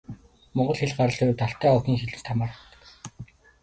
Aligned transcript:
Монгол 0.55 0.77
хэл 0.79 0.93
гарлын 0.97 1.27
хувьд 1.29 1.45
Алтай 1.47 1.71
овгийн 1.75 1.99
хэлэнд 1.99 2.27
хамаардаг. 2.27 2.79